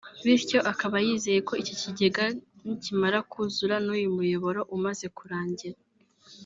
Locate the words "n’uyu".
3.85-4.09